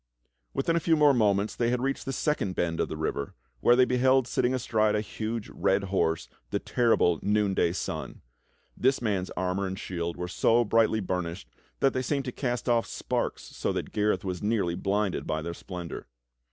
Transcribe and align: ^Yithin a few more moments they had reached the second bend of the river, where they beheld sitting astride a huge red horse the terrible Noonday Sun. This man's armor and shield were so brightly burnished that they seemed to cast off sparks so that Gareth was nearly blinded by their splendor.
^Yithin 0.57 0.75
a 0.75 0.79
few 0.79 0.95
more 0.95 1.13
moments 1.13 1.55
they 1.55 1.69
had 1.69 1.79
reached 1.79 2.05
the 2.05 2.11
second 2.11 2.55
bend 2.55 2.79
of 2.79 2.89
the 2.89 2.97
river, 2.97 3.35
where 3.59 3.75
they 3.75 3.85
beheld 3.85 4.27
sitting 4.27 4.51
astride 4.51 4.95
a 4.95 4.99
huge 5.01 5.47
red 5.49 5.83
horse 5.93 6.27
the 6.49 6.57
terrible 6.57 7.19
Noonday 7.21 7.71
Sun. 7.73 8.23
This 8.75 8.99
man's 8.99 9.29
armor 9.37 9.67
and 9.67 9.77
shield 9.77 10.17
were 10.17 10.27
so 10.27 10.65
brightly 10.65 11.01
burnished 11.01 11.47
that 11.81 11.93
they 11.93 12.01
seemed 12.01 12.25
to 12.25 12.31
cast 12.31 12.67
off 12.67 12.87
sparks 12.87 13.43
so 13.43 13.71
that 13.73 13.91
Gareth 13.91 14.25
was 14.25 14.41
nearly 14.41 14.73
blinded 14.73 15.27
by 15.27 15.43
their 15.43 15.53
splendor. 15.53 16.07